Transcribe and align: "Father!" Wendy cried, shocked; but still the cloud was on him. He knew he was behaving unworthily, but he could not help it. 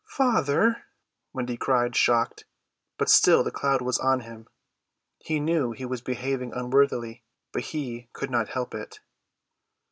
"Father!" 0.09 0.85
Wendy 1.31 1.57
cried, 1.57 1.95
shocked; 1.95 2.45
but 2.97 3.07
still 3.07 3.43
the 3.43 3.51
cloud 3.51 3.83
was 3.83 3.99
on 3.99 4.21
him. 4.21 4.47
He 5.19 5.39
knew 5.39 5.73
he 5.73 5.85
was 5.85 6.01
behaving 6.01 6.53
unworthily, 6.53 7.23
but 7.53 7.65
he 7.65 8.09
could 8.11 8.31
not 8.31 8.49
help 8.49 8.73
it. 8.73 8.99